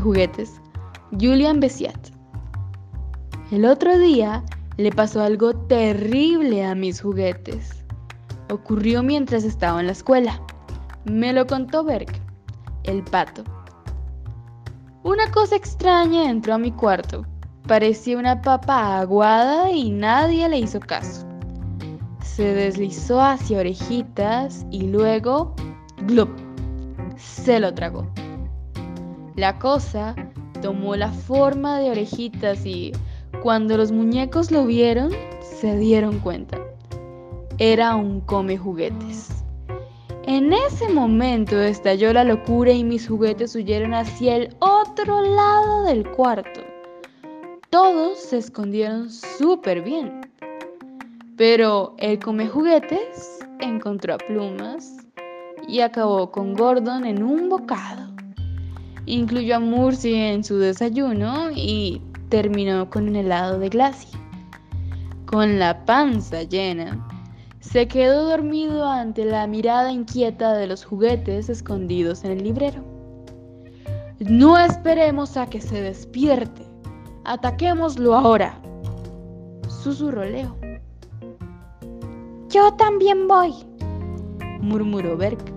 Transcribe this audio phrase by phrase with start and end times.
[0.00, 0.60] juguetes,
[1.20, 2.08] Julian Bessiat.
[3.50, 4.44] El otro día
[4.76, 7.84] le pasó algo terrible a mis juguetes.
[8.50, 10.40] Ocurrió mientras estaba en la escuela.
[11.04, 12.12] Me lo contó Berg,
[12.84, 13.42] el pato.
[15.02, 17.26] Una cosa extraña entró a mi cuarto.
[17.66, 21.26] Parecía una papa aguada y nadie le hizo caso.
[22.22, 25.54] Se deslizó hacia orejitas y luego,
[26.06, 26.30] ¡glup!
[27.16, 28.06] Se lo tragó.
[29.36, 30.14] La cosa
[30.60, 32.92] tomó la forma de orejitas y
[33.42, 36.58] cuando los muñecos lo vieron, se dieron cuenta.
[37.58, 39.42] Era un come juguetes.
[40.24, 46.08] En ese momento estalló la locura y mis juguetes huyeron hacia el otro lado del
[46.08, 46.60] cuarto.
[47.70, 50.20] Todos se escondieron súper bien.
[51.36, 54.98] Pero el come juguetes encontró a plumas
[55.66, 58.11] y acabó con Gordon en un bocado.
[59.06, 64.18] Incluyó a Murcy en su desayuno y terminó con un helado de glacia.
[65.26, 67.04] Con la panza llena,
[67.60, 72.82] se quedó dormido ante la mirada inquieta de los juguetes escondidos en el librero.
[74.18, 76.62] No esperemos a que se despierte.
[77.24, 78.60] Ataquémoslo ahora.
[79.68, 80.56] Susurró Leo.
[82.48, 83.52] Yo también voy,
[84.60, 85.51] murmuró Berk.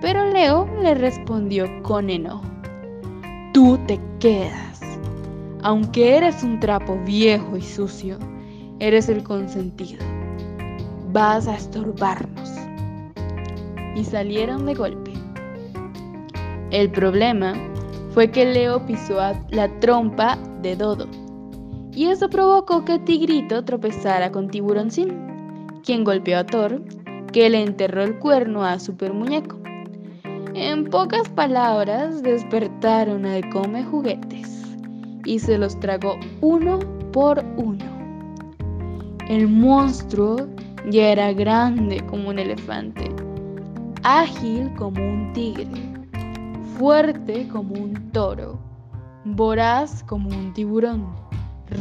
[0.00, 2.44] Pero Leo le respondió con enojo.
[3.52, 4.80] Tú te quedas.
[5.62, 8.18] Aunque eres un trapo viejo y sucio,
[8.78, 10.02] eres el consentido.
[11.12, 12.50] Vas a estorbarnos.
[13.94, 15.12] Y salieron de golpe.
[16.70, 17.54] El problema
[18.14, 19.18] fue que Leo pisó
[19.50, 21.06] la trompa de Dodo.
[21.92, 26.80] Y eso provocó que Tigrito tropezara con Tiburoncín, quien golpeó a Thor,
[27.32, 29.58] que le enterró el cuerno a Super Muñeco.
[30.54, 34.64] En pocas palabras, despertaron al come juguetes
[35.24, 36.80] y se los tragó uno
[37.12, 37.84] por uno.
[39.28, 40.48] El monstruo
[40.90, 43.14] ya era grande como un elefante,
[44.02, 45.70] ágil como un tigre,
[46.76, 48.58] fuerte como un toro,
[49.24, 51.06] voraz como un tiburón,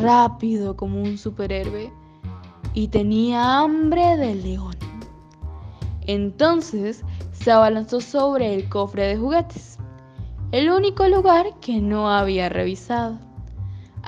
[0.00, 1.92] rápido como un superhéroe
[2.72, 4.83] y tenía hambre de león.
[6.06, 9.78] Entonces se abalanzó sobre el cofre de juguetes,
[10.52, 13.18] el único lugar que no había revisado.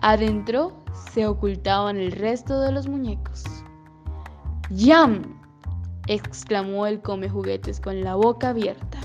[0.03, 0.73] Adentro
[1.13, 3.45] se ocultaban el resto de los muñecos.
[4.71, 5.41] ¡Yam!
[6.07, 8.99] exclamó el come juguetes con la boca abierta.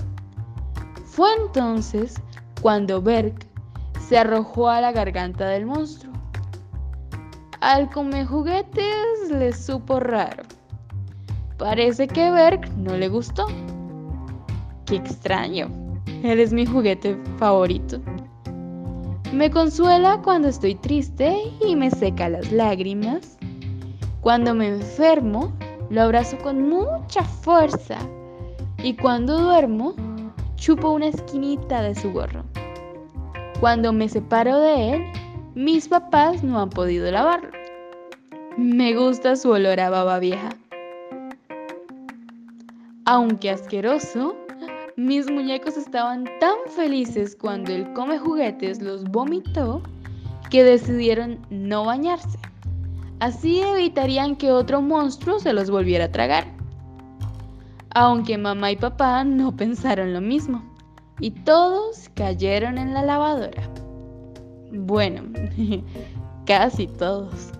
[1.04, 2.14] Fue entonces
[2.60, 3.34] cuando Berg
[4.08, 6.12] se arrojó a la garganta del monstruo.
[7.60, 10.42] Al come juguetes le supo raro.
[11.62, 13.46] Parece que Berg no le gustó.
[14.84, 15.70] Qué extraño.
[16.24, 18.00] Él es mi juguete favorito.
[19.32, 23.38] Me consuela cuando estoy triste y me seca las lágrimas.
[24.22, 25.52] Cuando me enfermo,
[25.88, 27.96] lo abrazo con mucha fuerza.
[28.82, 29.94] Y cuando duermo,
[30.56, 32.42] chupo una esquinita de su gorro.
[33.60, 35.04] Cuando me separo de él,
[35.54, 37.52] mis papás no han podido lavarlo.
[38.56, 40.48] Me gusta su olor a baba vieja.
[43.04, 44.36] Aunque asqueroso,
[44.96, 49.82] mis muñecos estaban tan felices cuando el come juguetes los vomitó
[50.50, 52.38] que decidieron no bañarse.
[53.18, 56.46] Así evitarían que otro monstruo se los volviera a tragar.
[57.94, 60.62] Aunque mamá y papá no pensaron lo mismo
[61.18, 63.68] y todos cayeron en la lavadora.
[64.72, 65.22] Bueno,
[66.46, 67.52] casi todos.